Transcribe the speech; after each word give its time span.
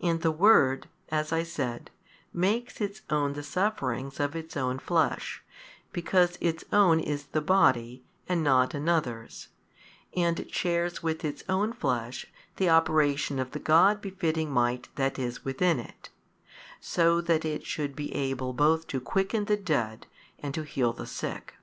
And 0.00 0.22
the 0.22 0.30
Word 0.30 0.88
(as 1.10 1.30
I 1.30 1.42
said) 1.42 1.90
makes 2.32 2.80
its 2.80 3.02
own 3.10 3.34
the 3.34 3.42
sufferings 3.42 4.18
of 4.18 4.34
Its 4.34 4.56
own 4.56 4.78
Flesh, 4.78 5.44
because 5.92 6.38
Its 6.40 6.64
own 6.72 7.00
is 7.00 7.26
the 7.26 7.42
Body 7.42 8.02
and 8.26 8.42
not 8.42 8.72
another's: 8.72 9.48
and 10.16 10.40
It 10.40 10.54
shares 10.54 11.02
with 11.02 11.22
Its 11.22 11.44
own 11.50 11.74
Flesh 11.74 12.24
the 12.56 12.70
operation 12.70 13.38
of 13.38 13.50
the 13.50 13.58
God 13.58 14.00
befitting 14.00 14.50
might 14.50 14.88
that 14.94 15.18
is 15.18 15.44
within 15.44 15.78
It; 15.78 16.08
so 16.80 17.20
that 17.20 17.44
it 17.44 17.66
should 17.66 17.94
be 17.94 18.10
able 18.14 18.54
both 18.54 18.86
to 18.86 19.02
quicken 19.02 19.44
the 19.44 19.58
dead 19.58 20.06
and 20.38 20.54
to 20.54 20.62
heal 20.62 20.94
the 20.94 21.06
sick. 21.06 21.56